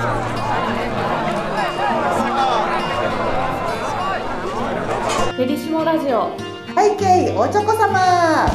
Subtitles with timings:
[0.00, 6.34] フェリシモラジオ。
[6.74, 8.48] 背景おちょこ様。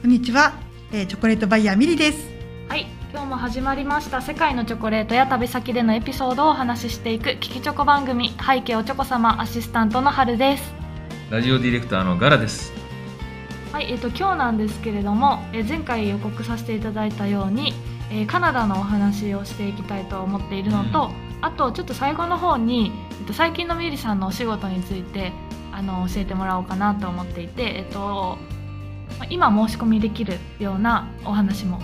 [0.00, 0.52] こんにちは、
[0.92, 2.28] えー、チョコレートバイヤーミリです。
[2.68, 4.22] はい今日も始まりました。
[4.22, 8.32] 世界のチョコレートや旅先でのエピソードをお話ししていくキキチョコ番組。
[8.38, 10.72] 背景おちょこ様アシスタントの春です。
[11.30, 12.72] ラジオディレクターのガラです。
[13.72, 17.74] はいえっ、と今日なんですけれども、えー前回予告させていただいたように、
[18.10, 21.10] えーカナダのお話をしていきたいと思っているのと、
[21.40, 25.32] あとちょっと最後の方に、えっと、最近のミリさんのお仕事について
[25.72, 28.36] あの教えてもらおうかなと思っていて、えっと、
[29.18, 31.80] まあ今申し込みできるようなお話も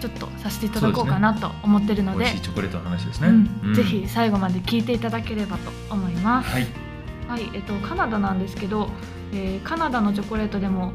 [0.00, 3.28] ちょっとさせていただこうかなと思ってるので美味しいチョコレートの話ですね。
[3.28, 6.50] うんうんぜひ最後まで聞いていただければと思います。
[6.50, 6.66] はい。
[7.28, 8.88] はい、えっとカナダなんですけど、
[9.32, 10.92] えーカナダのチョコレートでも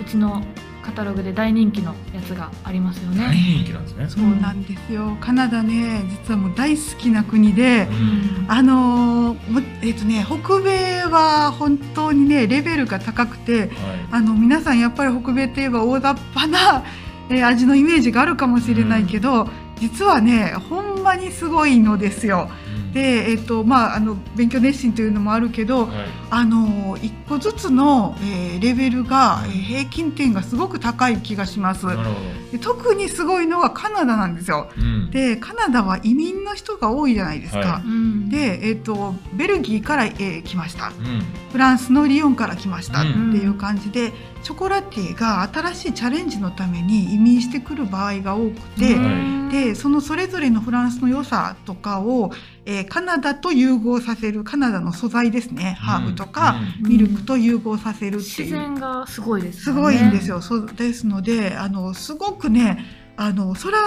[0.00, 0.42] うちの
[0.86, 3.34] カタログで大人気のやつがありますよ大ね。
[3.58, 4.06] 人気なんですね。
[4.08, 5.16] そうなんですよ。
[5.20, 9.36] カナダね、実はもう大好きな国でう、んあの
[9.82, 13.70] えっ、とね、北米は本当にねレベルが高くて、はい。
[14.12, 16.84] あの皆さんやっぱり北米といえば大雑把な、
[17.30, 19.48] えー味のイメージがあるかもしれないけど、
[19.80, 22.48] 実はね、ほんまにすごいのですよ。
[22.92, 25.96] で、えっ、とまああの勉強熱心というのもあるけど、はい。
[26.30, 31.84] あの一個ずつの、えーレベルが、えー平均点がすごく高い気がします。
[31.86, 32.04] なるほ
[32.52, 34.68] で特にすごいのはカナダなんですよ。
[34.76, 34.82] ど。
[34.82, 35.10] うん。
[35.10, 37.58] でカナダは移民の人が多いじゃないですか。
[37.58, 41.22] はうんで、えっとベルギーから、えー来ましたうん。
[41.52, 48.94] フランスのリヨンから来ましたってうんいう感じで、ショコラティエが新しいチャレンジのために移民してくる場合が多くて。
[48.94, 52.32] うんでそのそれぞれのフランスの良さとかを、
[52.64, 59.80] えーカナダと融合させるカナダの素材ですねハーブとか、うんミルクと融合させるって自いう、然がすごいですね。
[59.80, 60.40] ごいんですよ。
[60.40, 62.84] そうですのであのすごくね
[63.16, 63.78] あのそら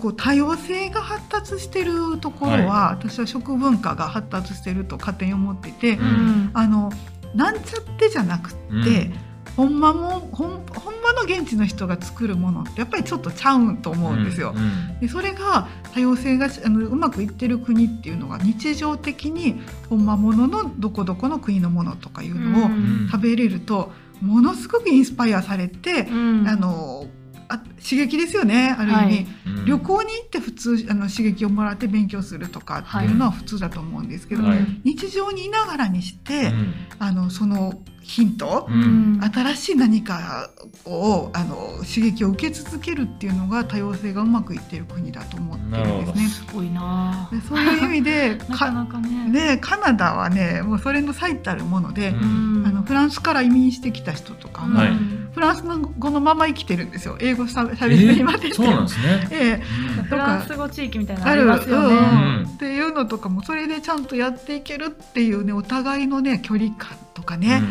[0.00, 6.92] こう多様性が発達してるところは、私は食文化が発達してると勝手に思ってて、ううんあの
[7.34, 9.14] なんちゃってじゃなくって、うん
[9.56, 14.54] ほんまもほんほんまの現地の人が作るものってやっぱりちょっとちゃうんと思うんですよ。
[14.56, 23.08] うんでそれが多様性があのうまくいってる国っていうのが日常的にほんまもののどこどこの国のものとかいうのをうん。
[23.10, 26.48] 食べれるとものすごくインスパイアされて、うん。
[26.48, 27.06] あの
[27.54, 29.26] あ刺激ですよねある意味、はい。
[29.46, 29.64] うん。
[29.64, 34.58] 旅行に行って普通あの刺激をもらって勉強するとかっていうのは普通だと思うんですけど、はい。
[34.84, 36.74] 日常にいながらにして、うん。
[36.98, 39.20] あのそのヒント、うん。
[39.22, 40.50] 新しい何か
[40.84, 46.28] をあの刺激を受け続けるっていうのが多様性がうまくいっている国だと思ってるんですね。
[46.28, 47.28] すごいな。
[47.32, 49.30] でそういう意味で なかかなかね。
[49.32, 52.64] でカナダはねもうそれの最たるもので、うん。
[52.66, 54.92] あのフランスから移民してきた人とかも、はい
[55.34, 57.16] フランスの語のまま生きてるんですよ。
[57.20, 58.20] 英語しゃべしゃえべって。
[58.20, 59.28] 今出ーてそうなんですね。
[59.32, 59.62] ええ。
[60.04, 61.96] フランス語地域みたいなのああるりますよね。
[61.96, 61.98] う
[62.46, 62.48] ん。
[62.54, 67.62] っていうのとかもそれでちゃんとやっていけるっていうねお互いのね距離感とかね、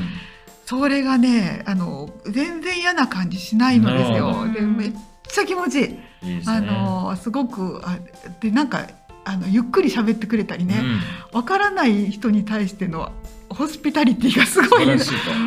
[0.66, 4.46] それがねあの全然嫌な感じしないのですよ。
[4.54, 4.94] でめっ
[5.28, 6.44] ちゃ気持ちいい、うんいいね。
[6.48, 7.98] あのすごくあ
[8.42, 8.88] でなんか
[9.26, 10.84] あのゆっくり喋ってくれたりね。
[11.32, 13.12] わ、からない人に対しての
[13.54, 14.84] ホスピタリティがすうんごい。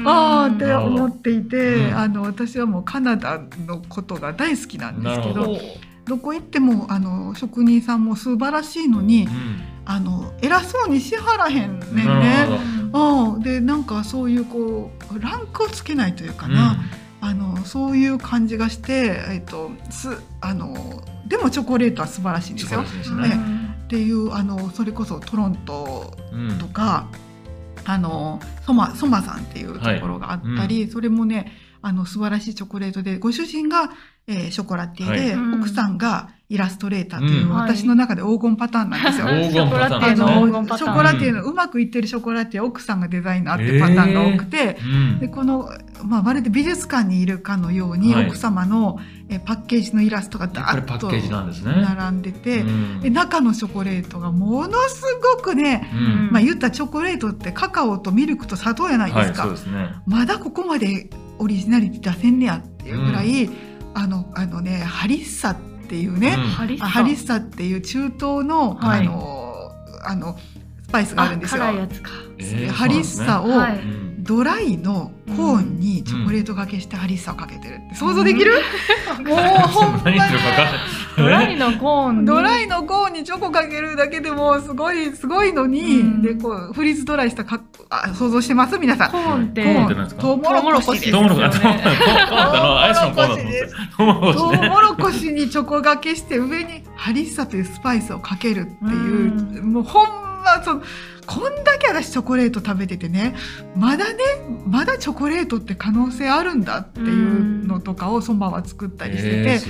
[0.05, 1.97] あーって思っていて、うん。
[1.97, 5.59] あの私はもうカナダのことが大好きなんですけど
[6.05, 6.19] ど。
[6.19, 9.31] こ行ってもあの職人さんも素晴らしいのにうん。
[9.89, 12.47] あの偉そうにしはらへんねんね。
[12.93, 16.83] ほうん、でなんかそういうこうランクをつけないというかな、
[17.21, 20.09] あのそういう感じがして、えっと、す
[20.41, 22.85] あのでもチョコレートは素晴らしいんですよ。
[22.85, 23.39] すうんね。
[23.85, 26.59] っていうあのそれこそトロントうん。
[26.59, 27.07] とか、
[27.87, 31.53] あのソマソマさんっていうところがあったり、それもね
[31.83, 33.91] あの素晴らしいチョコレートでご主人が、
[34.29, 35.61] えーショコラティエで、はい。
[35.61, 37.51] 奥さんがイラストレーターという、うん。
[37.51, 39.27] 私の中で黄金パターンなんですよ。
[39.27, 40.73] 黄金パターン。
[40.73, 44.85] あショコラティエのうまくいってるショコラティエ奥さんがデザイナーってパターンが多くて、う
[45.17, 45.19] ん。
[45.21, 45.69] でこの、
[46.05, 48.27] まあ、まるで美術館にいるかのように、はい。
[48.27, 48.99] 奥様の
[49.29, 51.11] えパッケージのイラストがダーッと。
[51.11, 53.01] 並んでて、うん。
[53.01, 55.03] で中のチョコレートがものす
[55.37, 56.33] ごくね、うん。
[56.33, 59.91] まあ、言ったらチョコレートってカカオとミルクと砂糖やないではい、すか、そうですね。
[60.07, 63.51] まだここまでオリジナリティ出せんねやっていうぐらい、
[63.95, 65.57] あのあのねハリッサっ
[65.89, 66.43] ていうね、うん。
[66.49, 66.85] ハリッサ。
[66.85, 69.01] あハリッサっていう中東の、はい。
[69.01, 69.73] あの
[70.05, 70.39] あの
[70.85, 71.63] スパイスがあるんですよ。
[71.63, 72.11] 辛いやつか。
[72.39, 77.95] えーハリッサを、はいうんドライのコーンにチョコレートがけしてハリッサをかけてるって。
[77.95, 78.53] 想像できる、
[79.25, 80.79] もうほんま何言ってるか分かんない。
[81.17, 82.27] ドライのコーンに。
[82.27, 86.23] ドライのコーンにチョコかけるだけでもすごいすごいのに、うん。
[86.23, 88.79] でこうフリーズドライしたかあ想像してます？
[88.79, 89.11] 皆さん。
[89.11, 89.63] コーンって。
[89.63, 90.23] コーンって何ですか？
[90.23, 91.49] トウモロコシですトウモロコシ、
[93.99, 100.07] トウモロコシ、にチョコがけして上にハリッサというスパイスをかけるっていう、もうほん
[100.47, 100.83] まその
[101.27, 103.35] こんだけ私チョコレート食べててね
[103.75, 104.23] まだね
[104.67, 109.61] まだチョコレートって可能性あるんだっていうのとかをそばは作ったりしてて。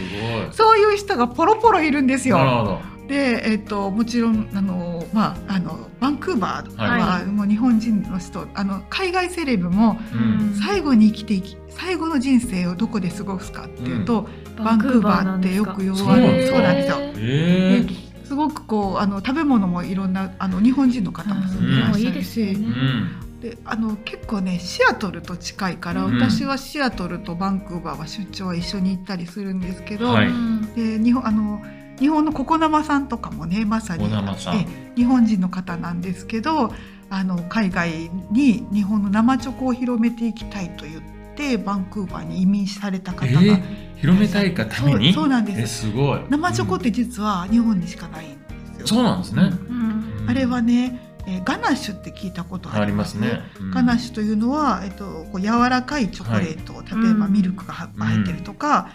[0.53, 2.81] そういう人がポロポロいるんですよ。
[3.09, 7.27] で、えっともちろんあの、まあ、あのバンクーバーは、はい。
[7.27, 10.55] もう日本人の人あの海外セレブもうん。
[10.55, 16.97] 最後に生きていき最後の人生をどこで過ごすかっていうと、バンクーバーってよく言われるそうなんですよ。
[17.19, 21.71] えですごくこうあの食べ物もいろんなあの日本人の方も住ん。
[21.71, 23.41] でらっしゃるし、うん。
[23.41, 26.17] であの結構ねシアトルと近いから、うん。
[26.17, 30.29] 私はシアトルとバンクーバーは出張は一緒に行ったりするんですけど、はい。
[30.75, 31.63] で日本あの
[32.01, 34.57] 日本のココ生さんとかもねまさにココ生さん。
[34.57, 36.73] え日本人の方なんですけど
[37.11, 41.03] あの海外に日本の生チョコを広めていきたいと言っ
[41.37, 45.13] てバンクーバーに移民されたえ方が、ー、広めたいがために？
[45.13, 46.21] そうそうなんですえ、すごい。
[46.29, 48.37] 生チョコって実は日本にしかないんで
[48.77, 48.87] すよ。
[48.87, 49.43] そうなんですね。
[49.43, 52.99] うんあれはね、えーガナッシュって聞いたことありありまね。
[52.99, 53.41] ますすね。
[53.61, 58.91] うんガナッシュというのは、えっと、こう柔らかいチョコレート、例えばうんミルクがは入ってるとか、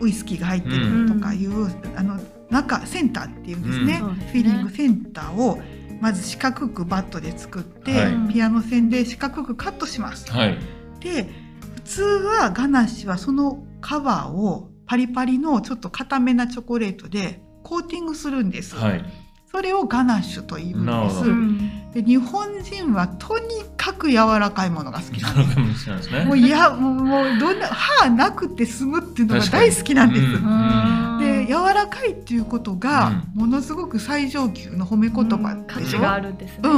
[0.00, 1.66] ウイスキーが入ってるとかいう、
[1.96, 2.20] あの
[2.50, 5.60] 中センターっていうんですね、うんそうですねフィリングセンターを
[6.00, 10.30] まず四角くバットで作って、はいピアノ線で四角くカットします。
[10.32, 10.58] はい。
[11.00, 11.28] で
[11.76, 18.76] 普通はガナッシュはそのカバーをパリパリのちょっと固めなチョコレートでコーティングするんです。
[18.76, 19.04] はい。
[19.50, 21.30] それをガナッシュと言うんですなるほど。
[21.92, 23.46] で日本人はとに
[23.76, 25.90] かく柔らかいものが好きなんです。
[26.26, 30.26] もういやもうもうどんな歯なくて済むっていうのが大好きなんです。
[30.32, 35.98] 確かで柔らかいっていうことがものすごく最上級の褒め言葉でしょ。
[35.98, 36.76] 価値があるんですね、うんう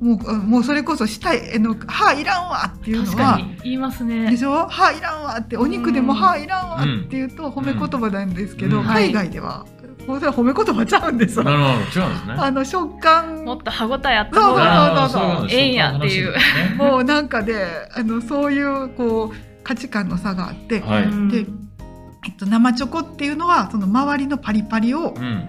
[0.00, 0.18] うん、ん。
[0.18, 4.30] もうもうそれこそしたいあの歯いらんわっていうの確かはに言いますね。
[4.32, 4.66] でしょ？
[4.66, 8.84] 歯いらんわってお肉でもうん歯いらんわっていうと褒め言葉なんですけど、うん。
[8.86, 9.64] 海外では
[10.06, 11.44] もうそれは褒め言葉ちゃうんですよ。
[11.44, 11.68] なるほど。
[11.72, 12.34] 違うんですね。
[12.38, 16.34] あの食感もっと歯ごたえあったそうそうそうそうええんやっていう
[16.76, 21.04] もうなんかであのそういうこう価値観の差があって、はい。
[21.04, 21.46] うんで
[22.26, 25.48] えっと、生チョコっていうのはその周りのパリパリをうん。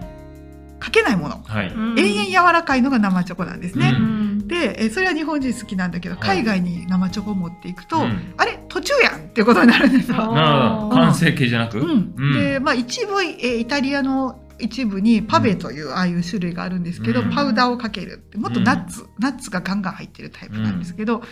[0.78, 1.68] かけないもの、はい。
[1.68, 3.96] うん永遠柔らかいのが生チョコなんですね。
[3.98, 10.18] うんでえそれは日本人好きなんだけどはい海外に生チョコを持っていくと、うんあれ途中やんっていうことになるんですよ。
[10.20, 10.96] あなるほど。
[10.96, 11.78] 完成形じゃなく？
[11.80, 17.30] うんうんでまあ一部、えーイタリアの一部にパベというああいう種類があるんですけど、うん。
[17.30, 21.22] パウダーをかけるってもっとナッツ、ナッツがガンガン入ってるタイプなんですけど、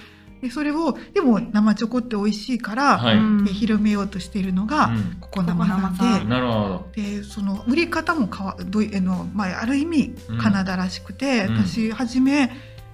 [0.42, 3.52] でそれをでも生チョコって美味しいから、はい。
[3.52, 5.16] 広めようとしているのが、うん。
[5.20, 6.24] ココ生さんで。
[6.26, 6.90] なるほど。
[6.94, 10.38] でその売り方もかわどいあの、まあ、ある意味うん。
[10.38, 11.56] カナダらしくて、うん。
[11.66, 12.50] 私初め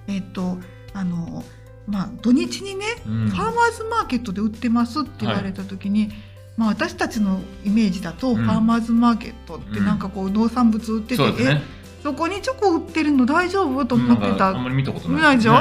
[0.06, 0.59] えっと
[0.93, 1.44] あの
[1.87, 3.29] まあ土日にね、うん。
[3.31, 6.11] ファーマーズマーケットで売ってますって言われた時に、
[6.60, 11.62] まあ、私たちのイメージだと、うんファーマーズマーケットってなんかこう農産物売ってて、そうですね。
[11.64, 13.86] えそこにチョコ売ってるの大丈夫？
[13.86, 15.36] と思ってなんかあんたまり見たことない。
[15.38, 15.54] でしょ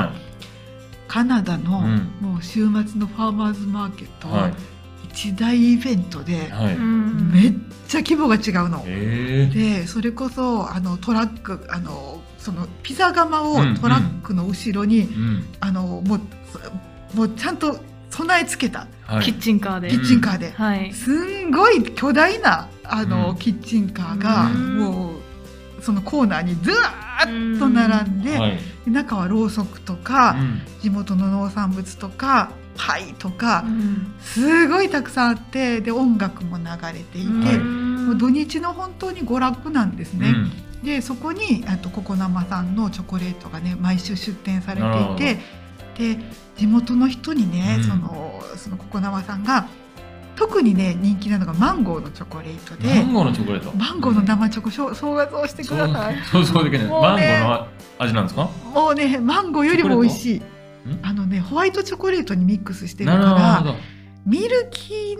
[1.07, 4.41] カナダの、うんもう週末のファーマーズマーケットは。
[4.43, 4.53] はい
[5.11, 6.75] 一大イベントで、はい。
[6.75, 7.53] うんめっ
[7.87, 8.83] ちゃ規模が違うの。
[8.85, 9.79] ええ。
[9.79, 15.45] でそれこそあのトラックあのそのピザ窯をうんトラックの後ろに、うん。
[15.61, 16.19] あのもう
[17.15, 17.79] もうちゃんと
[18.09, 19.25] 備え付けたはい。
[19.25, 20.94] キッチンカーで、キッチンカーで、はい。
[20.94, 23.35] すんごい巨大なあの、うん。
[23.38, 24.77] キッチンカーが、うん。
[24.77, 28.59] もうそのコーナーにずわーっと並んで、はい。
[28.85, 30.61] 中はろうそくとか、うん。
[30.81, 34.13] 地元の農産物とかパイとか、うん。
[34.21, 36.63] すごいたくさんあってで音楽も流
[36.94, 37.57] れていて、はい。
[37.57, 40.33] もう土日の本当に娯楽なんですね。
[40.83, 45.39] でそこにあとココ生さんのチョコレートがね毎週出店されていて
[45.99, 46.18] で
[46.56, 49.68] 地元の人にね、うんそのそのココ生さんが
[50.35, 53.71] 特にね人気なのがマンゴーのチョコレートでマンゴーのチョコレート。
[53.75, 56.18] マンゴーの生チョコしょ想像してください。
[56.31, 56.87] そうそうできない。
[56.87, 57.68] マンゴねーの
[57.99, 58.49] 味なんですか？
[58.73, 60.41] もうねマンゴーよりも美味しい
[61.03, 63.75] あのねホワイトチョコレートにミックスしてるからど。
[64.25, 65.15] ミルキー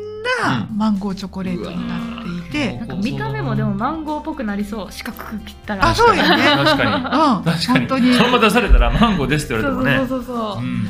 [0.46, 6.92] なうんマンゴーチョコレートになっていて、なんか見た目もでもマンゴーっぽくなりそう四角く切ったらあそうやね 確かに。
[6.96, 7.80] うん、確かに。
[7.80, 10.08] 本当にそのまま出されたらマンゴーですってそう言われてもね。
[10.10, 10.84] そうそうそううん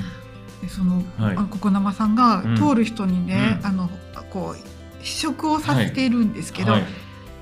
[0.61, 3.89] でその、はいあのココ生さんがうん通る人にね、うんあの
[4.29, 6.83] こう試食をさせているんですけど「はい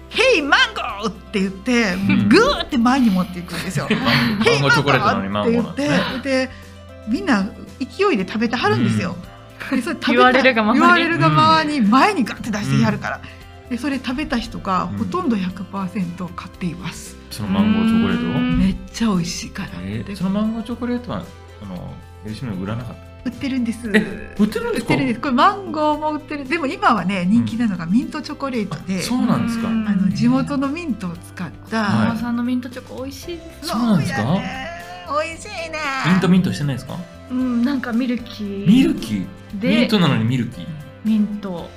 [0.10, 3.88] ヘイマンゴー!」って言って、んグーって前に持っていくんですよ。
[3.92, 5.88] マンゴーチョコレートなのにマンゴーって。
[5.88, 6.50] 言ってで
[7.08, 7.46] みんな
[7.80, 9.16] 勢いで食べてはるんですよ。
[9.72, 13.20] でそれ食べた言われるがままに言われるがままに前にガッて出してやるから。
[13.70, 17.16] でそれ食べた人がうんほとんど100%買っています。
[17.32, 19.70] そのマンゴーチョコレートめっちゃ美味しいから。
[19.70, 21.24] でえーそのマンゴーチョコレートは
[21.62, 21.94] あの
[22.24, 23.08] ヘルシムに売らなかった？
[23.26, 23.92] 売ってるんです。
[23.94, 24.94] え売ってるんですか？
[24.94, 25.20] 売ってるんです。
[25.20, 26.48] これマンゴーも売ってる。
[26.48, 29.68] でも今はね人気なのがミントチョコレートで、そうなんですか？
[29.68, 31.84] うんあの地元のミントを使った。
[31.84, 34.24] はいママさんのミントチョコ美味しいですそうなんですか？
[35.24, 35.78] 美味しいね。
[36.08, 36.98] ミントミントしてないですか？
[37.30, 39.28] うんなんかミルキーミルキー？
[39.60, 40.68] でミントなのにミルキー？
[41.04, 41.70] ミント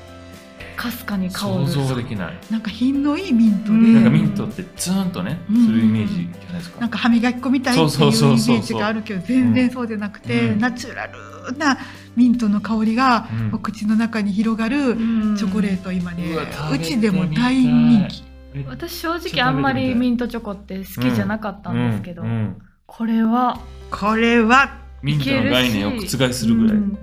[0.80, 2.38] かすかに香る想像できない。
[2.50, 3.94] なんか品のいいミントで、うん。
[3.96, 5.66] なんかミントってツーンとねうん。
[5.66, 6.80] するイメージじゃないですか。
[6.80, 10.58] なんか歯磨き粉みたいっていうイメージがあるけど全然そうじゃなくて、うん。
[10.58, 11.76] ナチュラルな
[12.16, 13.54] ミントの香りがうん。
[13.54, 14.94] お口の中に広がるう
[15.34, 15.36] ん。
[15.36, 16.24] チョコレート今ね。
[16.72, 18.24] うちでも大人気。
[18.54, 22.28] え私正直あんまりミントチョコって好きじゃなかったんですけど、うん。
[22.28, 22.58] うん。
[22.86, 23.60] これは
[23.90, 26.98] これはミントの概念を覆するぐらい、うん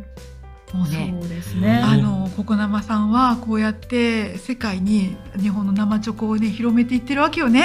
[0.73, 1.15] もうね。
[1.19, 7.59] そうですね、あのココ生さんはこうやって世界に日本の生チョコをね広めていってるわけよね。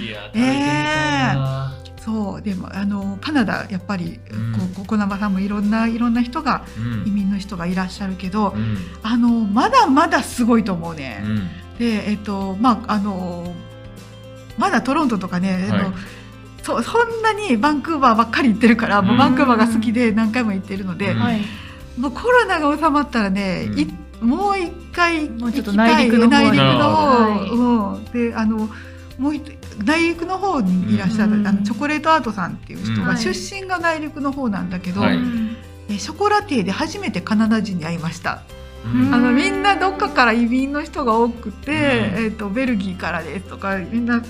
[0.00, 4.52] いや食べてみたいな、そうでもあのカナダやっぱり、うん。
[4.52, 7.08] こうココ生さんもいろんないろんな人がうん。
[7.08, 8.78] 移民の人がいらっしゃるけど、うん。
[9.02, 11.22] あのまだまだすごいと思うね。
[11.24, 11.48] うん。
[11.78, 13.54] でえっとまああの
[14.56, 15.82] まだトロントとかね、あはい。
[15.84, 15.92] の
[16.62, 21.18] そそんなにバンクーバーばっかり行ってるから、もうバンクーバーが好きで何回も行ってるので、うん。
[21.20, 21.42] はい
[21.98, 23.78] もうコロナが収まったらね、うん。
[23.78, 28.68] いもう一回もうちょっと行きたい内陸の方内陸のなる方、うん、であの
[29.18, 31.46] もう一内陸の方にいらっしゃる、うん。
[31.46, 33.18] あのチョコレートアートさんっていう人が、はい。
[33.18, 35.18] 出身が内陸の方なんだけど、はい。
[35.90, 38.42] えショコラティエで初めてカナダ人に会いました。
[38.84, 39.14] うん。
[39.14, 41.76] あのみんなどっかから移民の人が多くて、うん。
[41.76, 44.22] えー、とベルギーからですとかみんな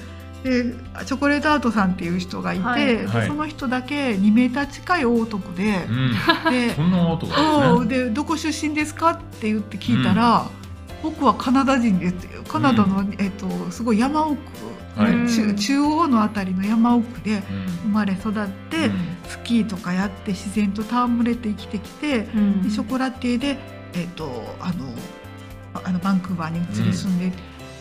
[0.47, 0.75] で
[1.05, 2.62] チョコレートアートさんっていう人がいて、
[3.07, 3.26] はい。
[3.26, 6.12] その人だけ2メーター近い大男でう、ん。
[6.53, 7.17] で そんな
[7.85, 8.11] ですね。
[8.11, 10.47] どこ出身ですかって言って聞いたら、
[11.03, 12.12] 僕はカナダ人で
[12.47, 14.38] カナダの、えっとすごい山奥、
[14.97, 15.29] はい。
[15.29, 17.67] 中中央のあたりの山奥でうん。
[17.83, 18.91] 生まれ育って、
[19.29, 22.62] スキーとかやって自然と戯れて生きてきて、うん。
[22.62, 23.59] でショコラティエで、
[23.95, 24.75] えっとあの
[25.75, 27.33] ああのバンクーバーに移り住んで、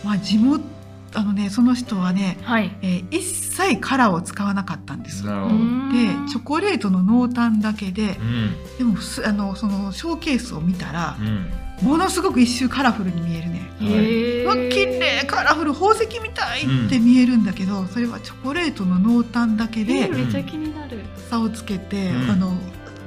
[0.03, 0.74] まあ地元
[1.13, 2.75] あのねその人はね、はい。
[2.81, 5.23] えー一切カラーを使わなかったんです。
[5.23, 8.77] でチョコレートの濃淡だけでうん。
[8.77, 11.51] でもすあのそのショーケースを見たらうん。
[11.81, 13.61] ものすごく一周カラフルに見えるね。
[13.81, 14.43] へー。
[14.45, 22.31] うわ綺麗カラフル宝石みたいって見えるんだけど、それはチョコレートの濃淡だけえでーめっちゃ気になる、差をつけて、うん。
[22.31, 22.53] あの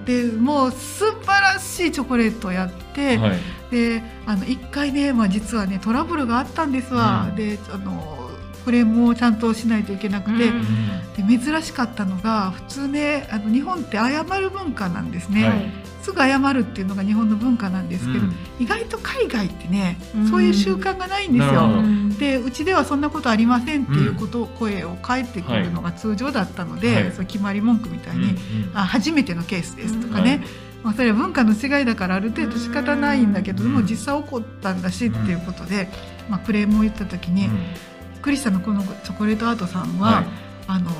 [0.08, 3.38] でもう素晴らしいチョコレートをやって、はい。
[3.70, 7.36] であの一回ね、まあ、実はねトラブルがあったんですわ、うん。
[7.36, 8.30] であの
[8.64, 11.28] クレームをちゃんとしないといけなくて、うん。
[11.28, 15.70] で珍しかったのが普通ねあの日本って謝る文化なんですね、はい
[16.08, 18.34] すぐ謝るっていうのが日本の文化なんですけど、うん。
[18.58, 20.30] 意外と海外ってね、うん。
[20.30, 21.68] そういう習慣がないんですよ。
[22.18, 27.12] でうちではそんなことありませんっていうことを声を返ってくるのが通常だったので、はい。
[27.12, 28.38] そう決まり文句みたいに、うん
[28.74, 30.42] あ初めてのケースですとかうんね、
[30.82, 33.74] まあ、それは文化の違いだからある程度仕方ないんだけど、うん。
[33.74, 35.88] でも実際起こったんだしっていうことで、
[36.30, 37.50] まあ、クレームを言った時に、
[38.22, 40.26] クリスタのこのチョコレートアートさんは、はい。
[40.70, 40.90] あの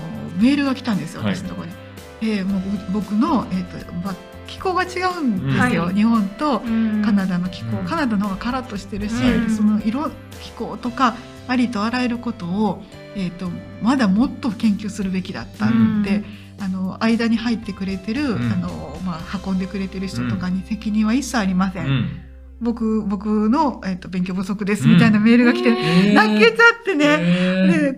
[0.41, 1.35] メールが来たんですよはい。
[1.35, 1.88] 私のところに。
[2.21, 4.15] でもう僕の、えーとまあ、
[4.47, 5.95] 気候が違うんですよ、はい。
[5.95, 7.03] 日本とうん。
[7.05, 7.87] カナダの気候、うん。
[7.87, 10.11] カナダの方がカラッとしてるし、はいその色
[10.41, 12.83] 気候とかありとあらゆることを、
[13.15, 13.49] えー、と
[13.83, 16.25] まだもっと研究するべきだったって、うん。
[16.61, 18.53] あの間に入ってくれてる、うん。
[18.53, 22.21] あのまあ、運んでくれてる人とかに責任は一切ありません、うん。
[22.61, 26.15] 僕僕の、えー、と勉強不足ですみたいなメールが来て、えー。
[26.15, 27.95] 泣けちゃってね、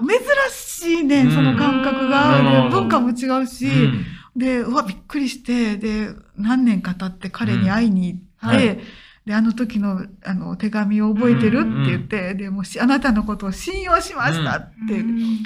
[0.00, 0.08] 珍
[0.50, 1.30] しいねうん。
[1.32, 2.62] その感覚が、なるほど。
[2.64, 4.04] で文化も違うし、ーうん。
[4.36, 8.80] でうわびっくりしてで何年か経って彼に会いに行って、うんはい。
[9.26, 15.42] であの時のあの手紙を覚えてるって言って、でもうしあなたのことを信用しましたって、うん。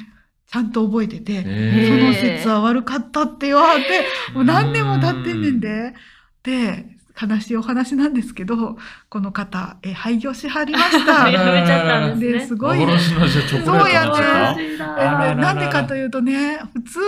[0.46, 1.88] ちゃんと覚えてて、え。
[1.88, 5.94] そーの説は悪かったって言われて、もう何年も経ってんねんで。
[6.42, 6.84] で、
[7.20, 8.76] 悲しいお話なんですけど、
[9.08, 11.28] この方、え廃業しはりました。
[11.28, 12.38] や めちゃったんですね。
[12.40, 12.78] ですごい。
[12.80, 15.84] 幻のじゃあチョコレートになっちゃっそうやねなんでか？
[15.84, 17.04] というとね、普通ね、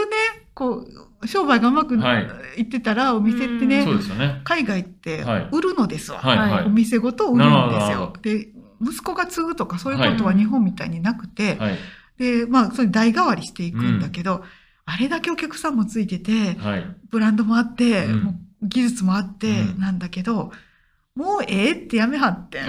[0.55, 0.87] こ
[1.23, 2.29] う、商売がうまくはい。
[2.59, 4.41] いってたら、お店ってうんねた、そうですよね。
[4.45, 5.49] 海外ってはい。
[5.53, 6.19] 売るのですわ。
[6.19, 6.65] はいはい。
[6.67, 8.13] お店ごと売るんですよ。
[8.23, 8.49] で、
[8.83, 11.79] 息子が継ぐとかそういうことははい日本みたいになくて、はい。
[12.19, 14.45] で、まあ、それ代替わりしていくんだけど、
[14.87, 16.87] あれだけお客さんもついてて、はい。
[17.11, 18.23] ブランドもあって、うん。
[18.23, 18.35] もう
[18.65, 20.53] 技術もあって、うんなんだけど、
[21.15, 22.61] もうええってやめはって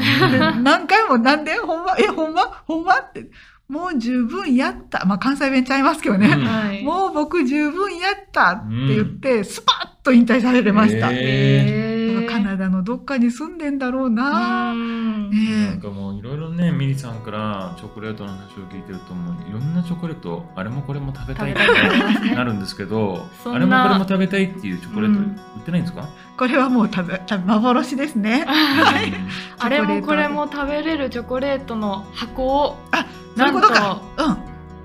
[0.62, 2.42] 何回もなんでほんまえ、ほんま？
[2.66, 3.30] ほんまって。
[3.68, 5.06] もう十分やった。
[5.06, 6.28] まあ関西弁ちゃいますけどね。
[6.28, 11.12] うんはいもう僕十分やったって言って、スパッと引退されました。
[11.12, 14.72] へえカナダのどっかに住んでんだろうな。
[14.72, 21.60] うんねなんかもういろいろねミリさんからチョコレートの話を聞いてるともういろんなチョコレートあれもこれも食べたいって
[22.36, 28.46] なるんですけどあれもこれも食べたいっていうチョコレートうん売ってないんですか、これはもう食べ食べ幻ですね。
[28.48, 29.14] はい
[29.58, 33.06] あれもこれも食べれるチョコレートの箱をあ、
[33.38, 34.02] そういうことか。
[34.18, 34.38] なんうん。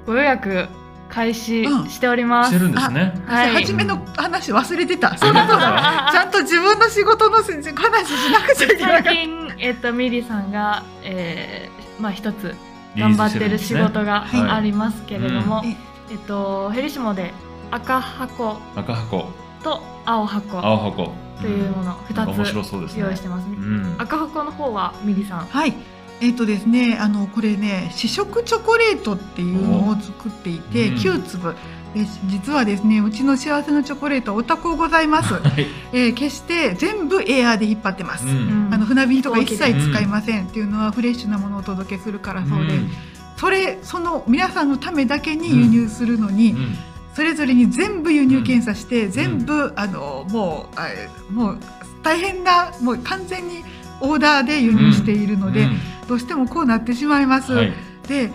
[0.07, 0.69] ご予約
[1.11, 2.51] 開始うんしております。
[2.51, 3.15] してるんですね。
[3.27, 5.17] はい初めの話忘れてた。
[5.19, 6.09] そうだそうだ。
[6.13, 12.55] ちゃんと自分の仕事の話しなくちゃいけな最かっ近、えっと、ミリさんが、えーまあ、一つ
[12.97, 15.71] 頑張ってる仕事がはいありますけれども、うん
[16.11, 17.33] えっと、ヘリシモで
[17.71, 19.29] 赤箱赤箱、
[19.63, 23.03] と青箱青箱というもの2なんか面白つそうですね。
[23.03, 23.97] 用意してます、うん。
[23.99, 25.59] 赤箱の方はミリさんた。
[25.59, 25.75] はい。
[26.21, 30.95] えっ、とですね、あのこれね、試食チョコレートっていうのを作っていて、うん。
[30.97, 31.55] 9粒。
[31.95, 35.35] で実はですね、うちの幸せのチョコレートお高うございます。
[35.35, 35.67] はい。
[35.93, 38.27] えー決して全部エアーで引っ張ってます。
[38.27, 38.69] うん。
[38.73, 40.47] あの船便とか一切使いません。
[40.47, 42.91] っていうのはフレッシュなものをお届けするからそうで、うん。
[43.37, 46.77] それその皆さんのためだけに輸入するのに、うん。
[47.15, 50.89] それぞれに全部輸入検査して、全部あのもうあ
[51.33, 51.59] もう
[52.05, 53.65] 大変なもう完全に
[54.01, 55.69] オーダーで輸入しているので、
[56.11, 57.53] どうしてもこうなってしまいます。
[57.53, 57.73] はい。
[58.09, 58.33] で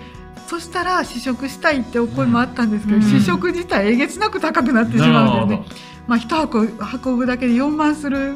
[0.47, 5.65] そしたら試食したいってお声もあったんですけど、うん試食自体えげつなく高くなってしなまうんでね。
[6.07, 8.35] まあ、一箱運ぶだけで4万する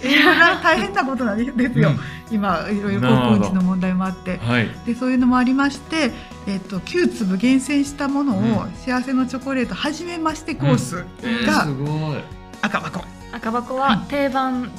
[0.62, 1.90] 大変なことなんですよ、
[2.30, 4.70] 今いろいろ航空運賃の問題もあってはい。
[4.86, 6.12] でそういうのもありまして、
[6.46, 12.18] えっと9粒厳選したものを、うん幸せのチョコレートはじめましてコースえーがすごい。
[12.62, 14.70] 赤箱、赤箱は定番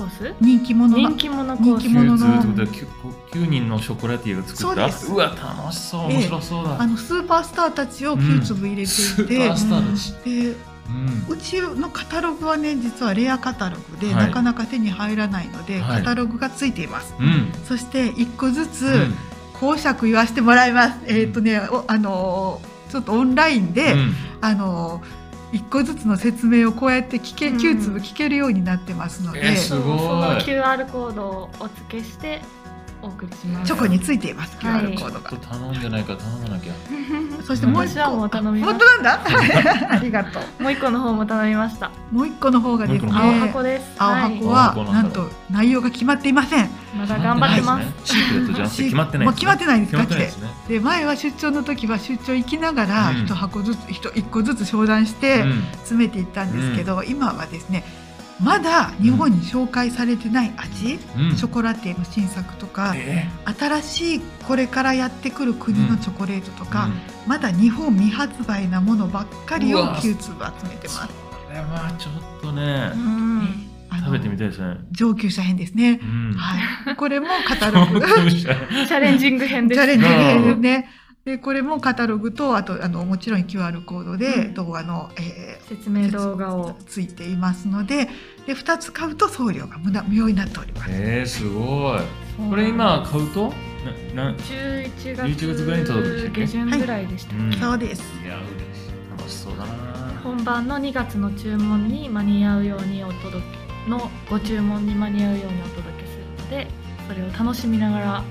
[0.00, 0.34] コース？
[0.40, 1.82] 人気者が人気者コース。
[1.82, 2.18] 人気者の。
[2.18, 4.62] 九つってことは九九人のショコラティエが作った。
[4.62, 5.12] そうです。
[5.12, 5.24] わ
[5.58, 6.00] 楽しそう。
[6.08, 6.80] 面白そうだ。
[6.80, 10.12] あのスーパースターたちを9粒入れてスいて、ーパースターたち。
[10.24, 10.56] で
[10.88, 11.34] うん。
[11.34, 14.26] うちのカタログはね実はレアカタログで、はい。
[14.28, 16.02] なかなか手に入らないので、はい。
[16.02, 17.14] カタログがついています。
[17.18, 17.52] うん。
[17.64, 19.14] そして1個ずつ、うん。
[19.60, 20.98] 講釈言わせてもらいます。
[21.06, 24.14] えっ、とね、おあのーちょっとオンラインで、うん。
[24.40, 25.19] あのー
[25.52, 27.56] 一個ずつの説明をこうやって聞け、うん。
[27.56, 32.40] 9粒聞けるようになってますので、えーすそうごいその QR コードをお付けして
[33.02, 33.66] お送りします。
[33.68, 34.82] チョコについています、はい。
[34.94, 35.30] QR コードが。
[35.30, 35.40] ちょっ。
[35.40, 36.72] と頼んでないから頼まなきゃ。
[37.46, 38.72] そしてもう一私はも個、う頼みます。
[38.72, 39.20] 本当なんだ？
[39.92, 40.62] ありがとう。
[40.62, 41.90] もう一個の方も頼みました。
[42.12, 43.04] もう一個の方がです。
[43.06, 43.86] ね、青箱です。
[43.98, 46.68] 青はい箱は、青箱なんんと内容が決まっていません。
[46.98, 47.84] まだ頑張ってます。
[47.86, 47.92] ね。
[48.04, 49.96] シークレットじゃなくて決まってないもう決まってないんです。
[49.96, 50.48] 決まってないですね。
[50.68, 53.16] で前は出張の時は出張行きながらうん。
[53.24, 55.62] 一箱ずつ一一個ずつ商談してうん。
[55.78, 57.84] 詰めていったんですけど、今はですね
[58.42, 63.26] まだ日本に紹介されてない味、うんショコラティエの新作とかえ
[63.58, 71.08] 新しいこれからやってくる国のチョコレートとか、うんまだ日本未発売なものばっかりをうわ9粒集めてます。
[71.08, 74.78] これはちょっとねうん食べてみたいですね。
[74.90, 76.06] 上級者編ですねう。
[76.06, 76.32] ん。
[76.34, 78.00] はい、これもカタログ。
[78.32, 80.88] チャレンジング編ですチャレンジ編ですね。
[81.24, 88.06] でこれもカタログとあとあのもちろん QR コードでうん動画の、え説明動画をーついていますので
[88.46, 90.90] で2つ買うと送料が無駄無料になっております。
[90.90, 92.00] えー、すごい。
[92.48, 93.52] これ今買うと？
[94.14, 96.40] なな11 11月ぐらいに届くんでしたっけ？
[96.46, 98.02] 月下旬ぐらいでした、うんそうです。
[98.24, 98.52] いや嬉し
[98.88, 100.20] い楽しそうだな。
[100.24, 103.40] 本番の2月の注文に間に合うようにお届
[103.84, 106.66] けのご注文に間に合うようにお届けするので
[107.08, 108.24] それを楽しみながら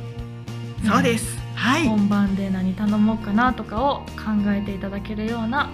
[0.86, 1.39] そうです。
[1.60, 1.86] はい。
[1.86, 5.70] 本番で何頼もうかなとかを考えていただけるような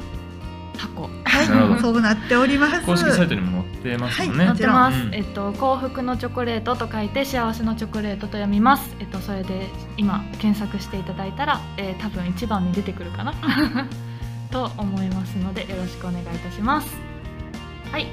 [0.78, 1.04] 箱。
[1.24, 1.80] はい。
[1.80, 2.86] そうなっております。
[2.86, 4.46] 公式サイトにも載ってますもんね。
[4.46, 5.16] は載ってます、うん。
[5.16, 8.96] えっと幸福のチョコレートと書いて幸せのチョコレートと読みます。
[9.00, 9.68] えっとそれで
[9.98, 13.34] 今検索していただいたら、えー多分一番に出てくるかな。
[14.50, 16.98] と思いますのでよろしくお願いいたします。
[17.92, 18.08] はい。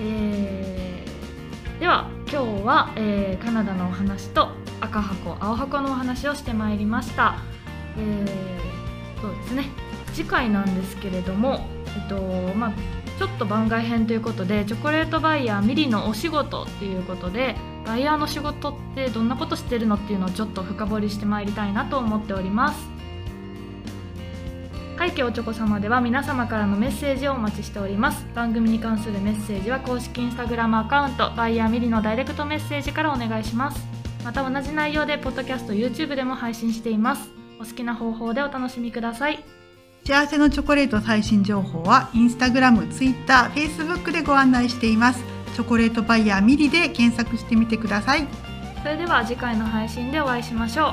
[0.00, 4.48] えーでは今日は、えーカナダのお話と
[4.80, 7.38] 赤箱青箱のお話をしてまいりました。
[7.96, 9.64] えーそうですね。
[10.12, 12.16] 次回なんですけれどもえっと
[12.56, 12.72] まあ
[13.18, 22.88] ちょっと番外編ということでチョコレートバイヤーミリのお仕事っていうことでバイヤーの仕事ってどんなことしてるのっていうのをちょっと深掘りしてまいりたいなと思っております。
[24.96, 28.26] 会計おちょこ様では皆様からのメッセージをお待ちしております。
[28.34, 33.97] 番組に関するメッセージは公式インスタグラムアカウントバイヤーミリのダイレクトメッセージからお願いします。
[34.28, 37.30] また同じ内容でポッドキャスト YouTube でも配信しています。
[37.58, 39.42] お好きな方法でお楽しみください。
[40.04, 45.24] 幸せのチョコレート最新情報はインスタグラム、ツイッター、フェイスブックでご案内しています。
[45.54, 48.28] チョコレートバイヤーミリで検索してみてください。
[48.82, 50.92] それでは次回の配信でお会いしましょう。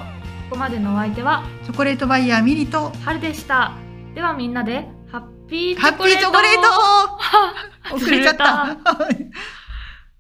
[0.50, 3.74] ここまでのお相手はチョコレートバイヤーミリと春でした。
[4.14, 7.96] ではみんなでハッピーチハッピーチョコレート。
[8.00, 8.78] 遅れちゃった。